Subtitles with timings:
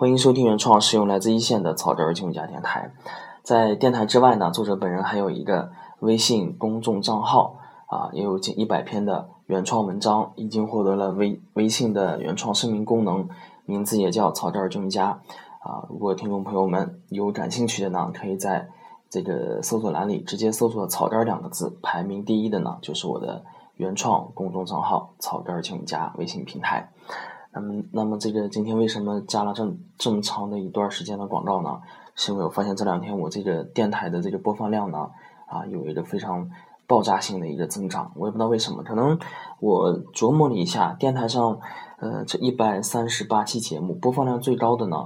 [0.00, 2.90] 欢迎收听原创，是用来自一线的草根儿金融家电台。
[3.42, 7.56] 在电台之外呢，作者本人还有一个微信公众账号
[7.86, 13.28] 啊，也有近一百篇的原创文章，已经获得了微微信的原创声明功能，
[13.66, 15.20] 名字也叫草根儿金融家
[15.58, 15.84] 啊。
[15.90, 18.70] 如果听众朋友们有感兴趣的呢，可以在
[19.10, 23.44] 这个搜索栏里直接搜索“草根儿”两个字，排名第一的呢就是我的
[23.76, 26.90] 原创公众账号“草根儿金融家”微信平台。
[27.52, 31.80] 那么，那么这个今天为什么加了这这么长的一段时间的广告呢？
[32.14, 35.10] 是因为我发现这两天我这个电台的这个播放量呢，
[35.46, 36.50] 啊，有一个非常
[36.86, 38.12] 爆炸性的一个增长。
[38.14, 39.18] 我也不知道为什么，可能
[39.58, 41.58] 我琢磨了一下，电台上，
[41.98, 44.96] 呃，这一百三十八期节目播放量最高的呢，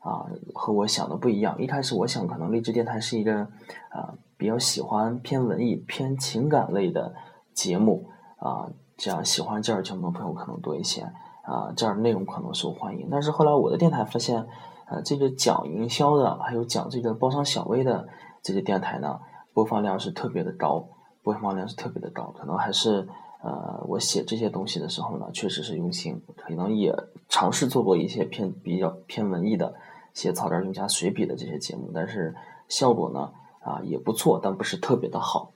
[0.00, 1.56] 啊，和我想的不一样。
[1.60, 3.42] 一开始我想，可能励志电台是一个
[3.90, 7.14] 啊比较喜欢偏文艺、偏情感类的
[7.52, 11.10] 节目啊，这样喜欢这样节目的朋友可能多一些。
[11.44, 14.46] 啊，这样的内容可能受欢迎，但是后来我的电台发现，
[14.86, 18.08] 呃，这个讲营销的，还有讲这个包商小微的
[18.42, 19.20] 这个电台呢，
[19.52, 20.88] 播放量是特别的高，
[21.22, 23.06] 播放量是特别的高，可能还是
[23.42, 26.94] 呃，我写这些东西的时候呢，确实是用心，可能也
[27.28, 29.74] 尝试做过一些偏比较偏文艺的，
[30.14, 32.34] 写草根用加随笔的这些节目，但是
[32.68, 33.30] 效果呢，
[33.60, 35.50] 啊也不错，但不是特别的好，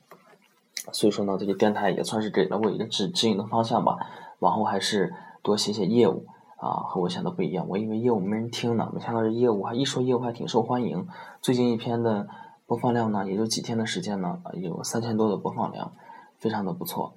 [0.92, 3.96] 所以说呢，这个电台也算是给了我一个指指引的方向吧，
[4.40, 5.14] 往后还是。
[5.42, 7.66] 多写写业务啊，和我想的不一样。
[7.68, 11.06] 我以为业务没人听呢，没想到这业务还一说业务还挺受欢迎。
[11.40, 12.28] 最近一篇的
[12.66, 15.92] 播放量呢，也就几天的时间呢，有三千多的播放量，
[16.38, 17.14] 非常的不错。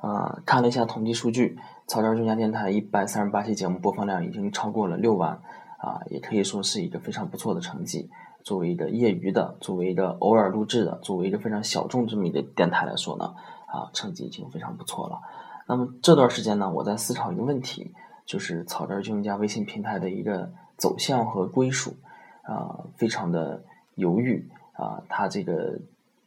[0.00, 5.40] 呃，看了一下统计数据，草根专家电台一百三十八期节目播放量已经超过了六万
[5.78, 8.10] 啊，也可以说是一个非常不错的成绩。
[8.44, 13.34] 作为一个业余的，作为一个偶尔录制的，作为一个非常小众这么一个电台来说呢，
[13.66, 15.20] 啊，成绩已经非常不错了。
[15.66, 17.94] 那么这段时间呢，我在思考一个问题，
[18.26, 21.94] 就是草根金融家微信平台的一个走向和归属，
[22.42, 23.62] 啊，非常的
[23.94, 25.78] 犹豫啊，它这个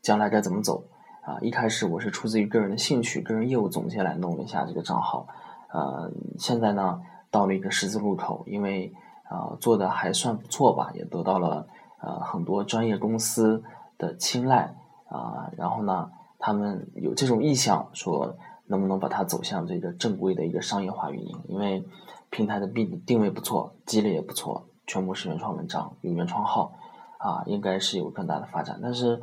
[0.01, 0.85] 将来该怎么走
[1.21, 1.37] 啊？
[1.41, 5.27] 一开始我是出自于个人的兴趣、个人业务总结来弄了一下这个账号，
[5.71, 8.93] 呃，现在呢到了一个十字路口，因为
[9.29, 11.67] 啊做的还算不错吧，也得到了
[11.99, 13.61] 呃很多专业公司
[13.97, 14.73] 的青睐
[15.09, 16.09] 啊，然后呢
[16.39, 18.37] 他们有这种意向说。
[18.67, 21.39] 能不能把它走向这个正规的一个商业化运营？
[21.47, 21.83] 因为
[22.29, 26.73] 平台的定定位不错，积累也不错，全部是原创文章，有原创号，
[27.19, 28.79] 啊，应该是有更大的发展。
[28.81, 29.21] 但是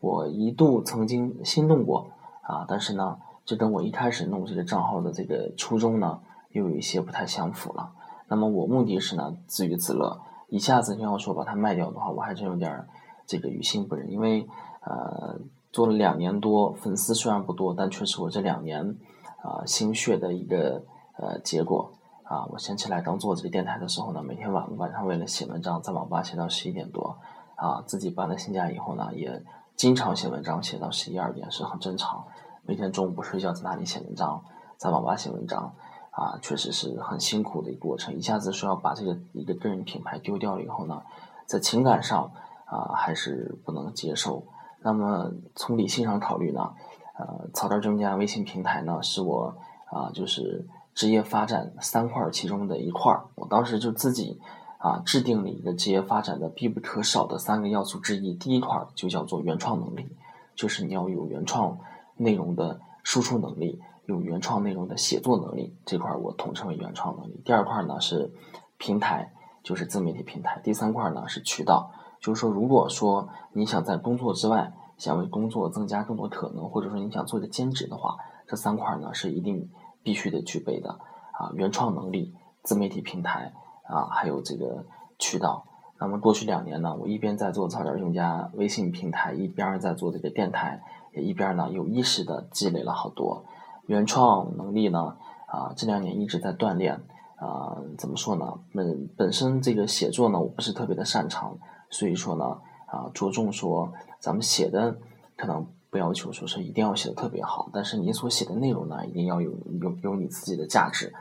[0.00, 2.10] 我一度曾经心动过，
[2.42, 7.92] 啊，但是呢，这跟我一开始弄这个账号的这个初衷呢，又有一些不太相符了。
[8.28, 12.86] 那么我目的是呢，自娱自乐，一下子要说把它卖掉的话，我还真有点
[13.26, 14.46] 这个于心不忍，因为
[14.82, 15.40] 呃。
[15.74, 18.96] 做了两年多，粉丝虽然不多，但却是我这两年
[19.42, 20.84] 啊心血的一个
[21.18, 21.92] 呃结果
[22.22, 22.46] 啊。
[22.52, 27.18] 我想起来刚做这个电台的时候呢，每天晚晚上为了写文章，在网吧写到十一点多
[27.56, 27.82] 啊。
[27.88, 32.24] 自己搬了新家以后呢，也经常写文章，写到十一二点是很正常。
[32.62, 34.44] 每天中午不睡觉在那里写文章，
[34.76, 35.74] 在网吧写文章
[36.12, 38.14] 啊，确实是很辛苦的一个过程。
[38.14, 41.02] 一下子说要把这个一个个人品牌丢掉了以后呢，
[41.46, 42.30] 在情感上
[42.64, 44.46] 啊还是不能接受。
[44.84, 46.74] 那么从理性上考虑呢，
[47.18, 49.56] 呃，草根专家微信平台呢是我
[49.86, 53.24] 啊就是职业发展三块其中的一块儿。
[53.34, 54.38] 我当时就自己
[54.76, 58.34] 啊制定了一个职业发展的必不可少的三个要素之一。
[58.34, 60.06] 第一块就叫做原创能力，
[60.54, 61.78] 就是你要有原创
[62.16, 67.40] 内容的输出能力，有原创内容的写作能力，这块我统称为原创能力。
[67.42, 68.30] 第二块呢是
[68.76, 70.60] 平台，就是自媒体平台。
[70.62, 71.90] 第三块呢是渠道。
[72.24, 79.68] 就是说，如果说你想在工作之外，想为工作增加更多可能，或者说你想做一个兼职的话，这三块呢是一定
[80.02, 80.88] 必须得具备的
[81.32, 83.52] 啊，原创能力、自媒体平台
[83.82, 84.86] 啊，还有这个
[85.18, 85.66] 渠道。
[86.00, 90.82] 那么过去两年呢，我一边在做草根用家微信平台，一边在做这个电台，
[91.12, 93.44] 也一边呢有意识的积累了好多
[93.86, 95.14] 原创能力呢
[95.44, 96.94] 啊，这两年一直在锻炼
[97.36, 98.58] 啊，怎么说呢？
[98.72, 101.58] 本本身这个写作呢，我不是特别的擅长。
[101.90, 102.44] 所以说呢，
[102.86, 104.96] 啊，着重说咱们写的
[105.36, 111.12] 可能不要求说是一定要写的特别好，但是你所写的内容呢，一定要有有有你自己的价值。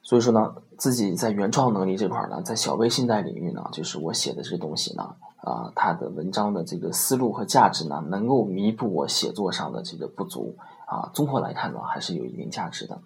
[0.00, 5.02] 所以说呢，自己在原创能力这块呢，在小微信贷领域呢，就是我写的这些东西呢，
[5.42, 10.56] 啊，它的文章的这个思路和价值呢，能够弥补我写作上的这个不足
[10.86, 11.10] 啊。
[11.12, 12.98] 综合来看呢，还是有一定价值的。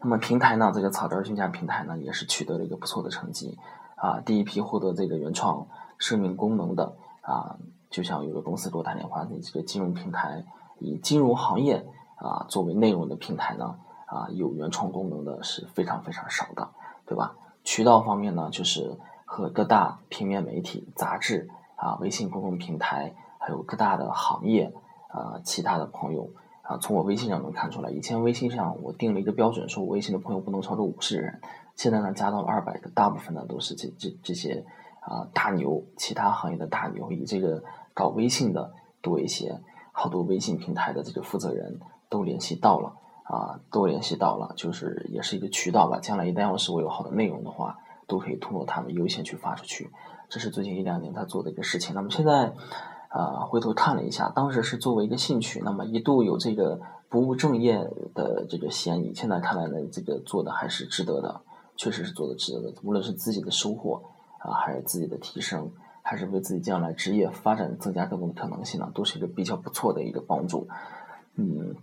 [0.00, 3.56] 那么平台呢，这个草根竞价平台呢，也是取得了一个不错的成绩
[3.96, 5.66] 啊，第一批获得这个原创。
[6.00, 7.56] 声明功能的啊，
[7.90, 10.44] 就像有个公司给我打电话，你这个金融平台
[10.80, 11.86] 以金融行业
[12.16, 13.76] 啊作为内容的平台呢
[14.06, 16.68] 啊，有原创功能的是非常非常少的，
[17.06, 17.36] 对吧？
[17.62, 24.72] 渠道方面呢，就是和各大平面媒体、杂志啊、微信公众平台，还有各大的行业
[25.08, 26.30] 啊，其他的朋友
[26.62, 31.40] 啊，从我微信上能看出来，以前微信上我定了一个标准，说我微信的朋友不能超过五十人，
[31.76, 34.64] 现在呢加到了二百个，大部分呢都是这这这些
[35.00, 37.62] 啊大牛，其他行业的大牛，以这个
[37.94, 39.60] 搞微信的多一些，
[39.92, 42.96] 好多微信平台的这个负责人都联系到了。
[43.22, 46.00] 啊，都联系到了，就是也是一个渠道吧。
[46.00, 49.88] 将来一旦要是我有好的内容的话，都可以通过他们优先去发出去。
[50.28, 51.94] 这是最近一两年他做的一个事情。
[51.94, 52.52] 那么现在，
[53.10, 57.78] 呃，回头看了一下，当时是作为一个兴趣，那么一度有这个不务正业
[58.16, 59.14] 的这个嫌疑。
[59.14, 61.40] 现在看来呢，这个做的还是值得的，
[61.76, 62.74] 确实是做的值得的。
[62.82, 64.02] 无论是自己的收获
[64.40, 65.70] 啊，还是自己的提升，
[66.02, 70.68] 还是为自己将来职业发展增加更多的可能性呢，都是一个比较不错的一个帮助。
[71.36, 71.76] 嗯。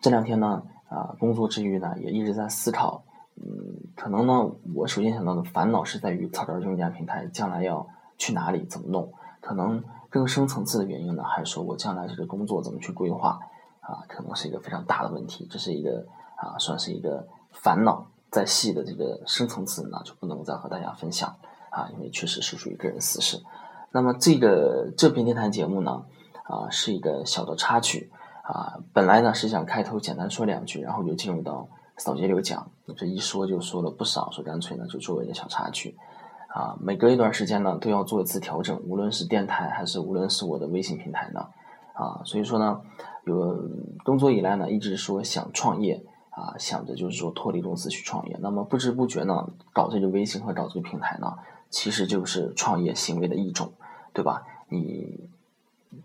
[0.00, 3.04] 这两天呢，啊，工作之余呢，也一直在思考，
[3.36, 3.44] 嗯，
[3.94, 7.86] 可能呢，我首先想到的烦恼是在于草根用家平台将来要
[8.18, 9.12] 去哪里，怎么弄？
[9.40, 13.38] 可能更深层次的原因呢，还是说我将来这个工作怎么去规划？
[13.78, 16.04] 啊，可能是一个非常大的问题，这是一个
[16.34, 18.08] 啊，算是一个烦恼。
[18.32, 21.36] 再细的这个深层次呢，就不能再和大家分享
[21.70, 23.40] 啊，因为确实是属于个人私事。
[23.92, 26.02] 那么这个这篇电台节目呢，
[26.44, 28.10] 啊，是一个小的插曲。
[28.42, 32.72] 啊，本来呢是想开头简单说两句，然后就进入到扫街溜讲。
[32.96, 35.96] 这一说就说了不少，说干脆呢就作为一个小插曲。
[36.48, 41.40] 啊，每隔一段时间呢都要做一次调整，无论是电台还是无论是我的微信平台呢，
[41.94, 42.80] 啊，所以说呢，
[43.26, 43.56] 有
[44.04, 48.36] 工作以来呢一直说想创业，啊，想着就是说脱离公司去创业。
[48.40, 51.38] 那么不知不觉呢，搞这个微信和搞这个平台呢，
[51.70, 53.72] 其实就是创业行为的一种，
[54.12, 54.42] 对吧？
[54.68, 55.30] 你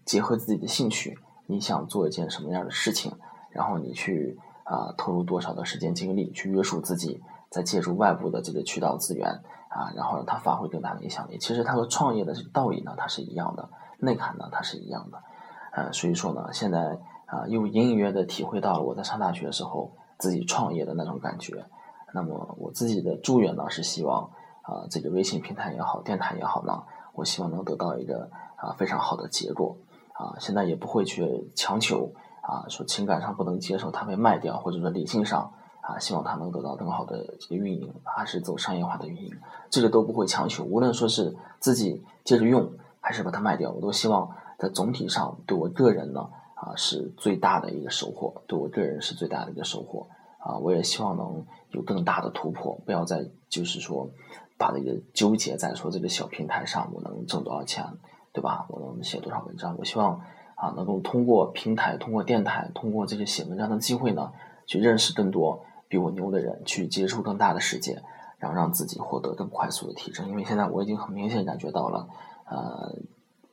[0.05, 1.17] 结合自己的兴趣。
[1.49, 3.13] 你想做一件什么样的事情，
[3.51, 9.29] 然后你去啊投入多少的时间精力去约束自己，再借助外部的这个渠道资源
[9.69, 11.37] 啊，然后让它发挥更大的影响力。
[11.37, 13.69] 其实它和创业的道理呢，它是一样的，
[13.99, 15.23] 内涵呢它是一样的。
[15.71, 21.65] 呃，所以说呢，现在啊又隐隐约的体会到了我在上大学的时候自己创业的那种感觉。
[22.13, 24.31] 那么我自己的祝愿呢是希望
[24.61, 26.83] 啊这个微信平台也好，电台也好呢，
[27.13, 29.77] 我希望能得到一个啊非常好的结果。
[30.13, 32.11] 啊，现在也不会去强求
[32.41, 39.31] 啊，说情感上不能接受它被卖掉，或者说理性上啊，希望它能得到更好的这个运营，还是走商业化的运营，
[39.69, 40.63] 这个都不会强求。
[40.63, 42.67] 无论说是自己接着用，
[42.99, 44.27] 还是把它卖掉，我都希望
[44.57, 46.27] 在总体上对我个人呢
[46.59, 50.07] 啊是最大的一个收获，对我个人是最大的一个收获
[50.39, 50.57] 啊。
[50.57, 54.09] 我也希望能有更大的突破，不要再就是说
[54.57, 57.85] 把这个纠结在说这个小平台上我能挣多少钱。
[58.33, 58.67] 对吧？
[58.69, 59.75] 我能写多少文章？
[59.79, 60.21] 我希望
[60.53, 64.31] 啊，能够通过平台、通过电台、通过这个写文章的机会呢，
[64.67, 68.03] 去认识更多比我牛的人，去接触更大的世界，
[68.37, 70.29] 然后让自己获得更快速的提升。
[70.29, 72.07] 因为现在我已经很明显感觉到了，
[72.45, 72.95] 呃，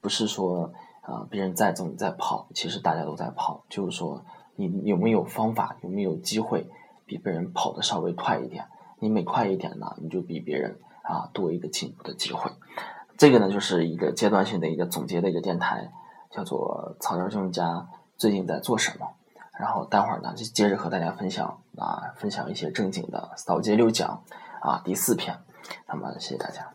[0.03, 0.71] 不是说
[1.07, 3.65] 啊别人在走你在跑，其实大家都在跑。
[3.69, 4.25] 就是说，
[4.57, 6.69] 你有没有方法，有没有机会
[7.07, 8.67] 比别人跑得稍微快一点？
[9.01, 12.51] 你每快一点呢，你就比别人啊多一个进步的机会。
[13.19, 15.93] 这个呢，就是一个阶段性的一个总结的一个电台，
[16.31, 17.87] 叫做“草根专家
[18.17, 19.07] 最近在做什么”。
[19.57, 24.25] 然后待会儿呢，就接着和大家分享啊，分享一些正经的扫街溜讲
[24.61, 25.39] 啊，第四篇。
[25.87, 26.74] 那么，谢谢大家。